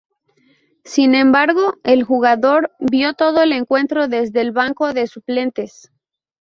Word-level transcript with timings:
Sin 0.83 1.13
embargo, 1.13 1.75
el 1.83 2.01
jugador 2.01 2.71
vio 2.79 3.13
todo 3.13 3.43
el 3.43 3.51
encuentro 3.51 4.07
desde 4.07 4.41
el 4.41 4.51
banco 4.51 4.93
de 4.95 5.05
suplentes. 5.05 5.91